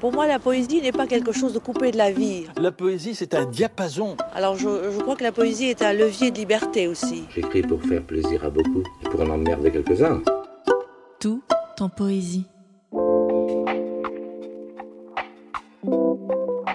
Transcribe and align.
Pour 0.00 0.12
moi, 0.12 0.28
la 0.28 0.38
poésie 0.38 0.80
n'est 0.80 0.92
pas 0.92 1.08
quelque 1.08 1.32
chose 1.32 1.52
de 1.52 1.58
coupé 1.58 1.90
de 1.90 1.96
la 1.96 2.12
vie. 2.12 2.46
La 2.56 2.70
poésie, 2.70 3.16
c'est 3.16 3.34
un 3.34 3.44
diapason. 3.46 4.16
Alors, 4.32 4.56
je, 4.56 4.68
je 4.92 4.98
crois 5.00 5.16
que 5.16 5.24
la 5.24 5.32
poésie 5.32 5.66
est 5.66 5.82
un 5.82 5.92
levier 5.92 6.30
de 6.30 6.38
liberté 6.38 6.86
aussi. 6.86 7.24
J'écris 7.34 7.62
pour 7.62 7.82
faire 7.82 8.04
plaisir 8.04 8.44
à 8.44 8.50
beaucoup 8.50 8.84
et 9.04 9.08
pour 9.08 9.20
en 9.20 9.30
emmerder 9.30 9.72
quelques-uns. 9.72 10.22
Tout 11.18 11.42
en 11.80 11.88
poésie. 11.88 12.46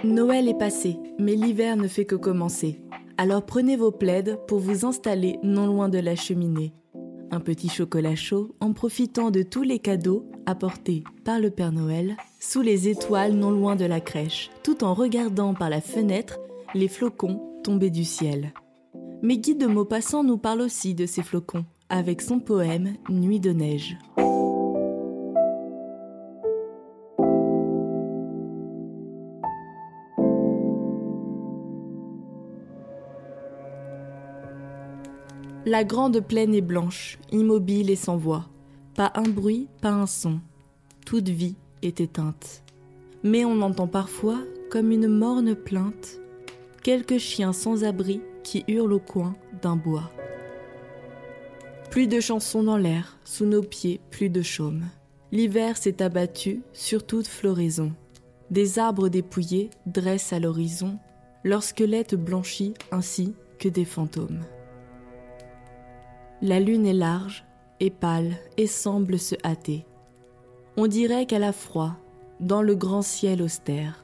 Noël 0.04 0.50
est 0.50 0.58
passé, 0.60 0.98
mais 1.18 1.36
l'hiver 1.36 1.78
ne 1.78 1.88
fait 1.88 2.05
que 2.05 2.16
commencer. 2.16 2.82
Alors 3.18 3.46
prenez 3.46 3.78
vos 3.78 3.92
plaides 3.92 4.38
pour 4.48 4.60
vous 4.60 4.86
installer 4.86 5.40
non 5.44 5.68
loin 5.68 5.88
de 5.88 6.00
la 6.00 6.16
cheminée. 6.16 6.74
Un 7.34 7.40
petit 7.40 7.68
chocolat 7.68 8.14
chaud 8.16 8.54
en 8.60 8.74
profitant 8.74 9.32
de 9.32 9.42
tous 9.42 9.64
les 9.64 9.80
cadeaux 9.80 10.30
apportés 10.46 11.04
par 11.26 11.40
le 11.40 11.50
Père 11.50 11.72
Noël 11.72 12.16
sous 12.40 12.62
les 12.62 12.90
étoiles 12.90 13.34
non 13.34 13.50
loin 13.50 13.76
de 13.76 13.86
la 13.86 14.02
crèche, 14.02 14.52
tout 14.62 14.84
en 14.84 14.94
regardant 14.94 15.55
par 15.55 15.72
la 15.72 15.82
fenêtre 15.82 16.38
les 16.76 16.88
flocons 16.88 17.41
tomber 17.64 17.90
du 17.90 18.04
ciel. 18.04 18.54
Mais 19.24 19.38
Guy 19.38 19.55
de 19.55 19.66
Maupassant 19.66 20.24
nous 20.24 20.38
parle 20.38 20.62
aussi 20.62 20.94
de 20.94 21.08
ces 21.08 21.24
flocons 21.24 21.66
avec 21.90 22.22
son 22.22 22.40
poème 22.40 22.98
Nuit 23.10 23.40
de 23.40 23.52
neige. 23.52 23.98
La 35.66 35.85
grande 35.85 36.20
plaine 36.20 36.53
est 36.53 36.62
blanche, 36.62 37.17
immobile 37.31 37.90
et 37.90 37.95
sans 37.95 38.17
voix. 38.17 38.49
Pas 38.95 39.13
un 39.16 39.23
bruit, 39.23 39.67
pas 39.81 39.91
un 39.91 40.08
son. 40.08 40.41
Toute 41.05 41.30
vie 41.30 41.55
est 41.81 42.02
éteinte. 42.02 42.63
Mais 43.23 43.45
on 43.45 43.62
entend 43.62 43.88
parfois, 43.88 44.40
comme 44.70 44.91
une 44.91 45.07
morne 45.07 45.55
plainte, 45.55 46.20
quelques 46.84 47.18
chiens 47.18 47.54
sans 47.54 47.85
abri 47.85 48.21
qui 48.43 48.65
hurlent 48.68 48.93
au 48.93 48.99
coin 48.99 49.35
d'un 49.62 49.77
bois. 49.77 50.12
Plus 51.90 52.07
de 52.07 52.20
chansons 52.20 52.63
dans 52.63 52.77
l'air, 52.77 53.18
sous 53.23 53.45
nos 53.45 53.63
pieds, 53.63 54.01
plus 54.12 54.29
de 54.29 54.41
chaume. 54.41 54.84
L'hiver 55.32 55.77
s'est 55.77 56.01
abattu 56.01 56.62
sur 56.73 57.05
toute 57.05 57.27
floraison. 57.27 57.93
Des 58.51 58.79
arbres 58.79 59.07
dépouillés 59.07 59.70
dressent 59.85 60.34
à 60.34 60.40
l'horizon 60.40 60.99
leur 61.43 61.63
squelette 61.63 62.16
blanchit 62.16 62.73
ainsi 62.91 63.34
que 63.60 63.70
des 63.70 63.85
fantômes. 63.85 64.44
La 66.46 66.59
lune 66.59 66.86
est 66.86 66.91
large 66.91 67.46
et 67.80 67.90
pâle 67.90 68.34
et 68.58 68.68
semble 68.68 69.18
se 69.18 69.36
hâter. 69.46 69.86
On 70.75 70.88
dirait 70.88 71.25
qu'elle 71.25 71.46
a 71.46 71.53
froid 71.53 71.94
dans 72.41 72.62
le 72.62 72.75
grand 72.75 73.02
ciel 73.02 73.41
austère. 73.41 74.03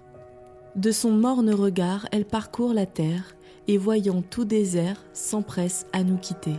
De 0.77 0.93
son 0.93 1.11
morne 1.11 1.49
regard, 1.49 2.07
elle 2.13 2.23
parcourt 2.23 2.73
la 2.73 2.85
terre 2.85 3.35
et 3.67 3.77
voyant 3.77 4.21
tout 4.21 4.45
désert, 4.45 5.03
s'empresse 5.11 5.85
à 5.91 6.01
nous 6.05 6.15
quitter. 6.15 6.55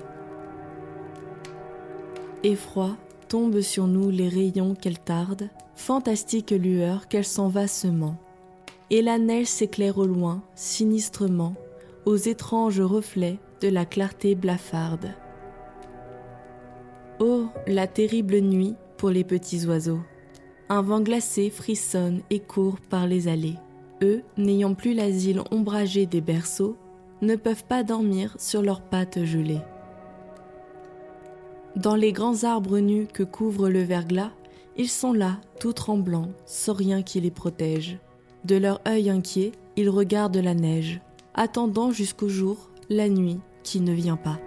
Effroi, 2.42 2.98
tombent 3.28 3.62
sur 3.62 3.86
nous 3.86 4.10
les 4.10 4.28
rayons 4.28 4.74
qu'elle 4.74 4.98
tarde, 4.98 5.48
fantastique 5.76 6.50
lueur 6.50 7.08
qu'elle 7.08 7.24
s'en 7.24 7.48
va 7.48 7.66
semant. 7.66 8.18
Et 8.90 9.00
la 9.00 9.16
neige 9.16 9.46
s'éclaire 9.46 9.96
au 9.96 10.04
loin, 10.04 10.42
sinistrement, 10.54 11.54
aux 12.04 12.16
étranges 12.16 12.82
reflets 12.82 13.38
de 13.62 13.68
la 13.68 13.86
clarté 13.86 14.34
blafarde. 14.34 15.14
Oh, 17.22 17.48
la 17.66 17.86
terrible 17.86 18.40
nuit 18.40 18.76
pour 18.96 19.10
les 19.10 19.24
petits 19.24 19.66
oiseaux. 19.66 20.00
Un 20.70 20.80
vent 20.80 21.02
glacé 21.02 21.50
frissonne 21.50 22.22
et 22.30 22.40
court 22.40 22.80
par 22.80 23.06
les 23.06 23.28
allées. 23.28 23.58
Eux, 24.02 24.22
n'ayant 24.38 24.72
plus 24.72 24.94
l'asile 24.94 25.42
ombragé 25.50 26.06
des 26.06 26.22
berceaux, 26.22 26.78
ne 27.20 27.36
peuvent 27.36 27.66
pas 27.66 27.82
dormir 27.82 28.34
sur 28.38 28.62
leurs 28.62 28.80
pattes 28.80 29.22
gelées. 29.24 29.60
Dans 31.76 31.94
les 31.94 32.12
grands 32.12 32.44
arbres 32.44 32.78
nus 32.78 33.06
que 33.12 33.22
couvre 33.22 33.68
le 33.68 33.82
verglas, 33.82 34.30
ils 34.78 34.88
sont 34.88 35.12
là, 35.12 35.42
tout 35.60 35.74
tremblants, 35.74 36.30
sans 36.46 36.72
rien 36.72 37.02
qui 37.02 37.20
les 37.20 37.30
protège. 37.30 37.98
De 38.46 38.56
leur 38.56 38.80
œil 38.88 39.10
inquiet, 39.10 39.52
ils 39.76 39.90
regardent 39.90 40.38
la 40.38 40.54
neige, 40.54 41.02
attendant 41.34 41.90
jusqu'au 41.90 42.30
jour 42.30 42.70
la 42.88 43.10
nuit 43.10 43.40
qui 43.62 43.82
ne 43.82 43.92
vient 43.92 44.16
pas. 44.16 44.38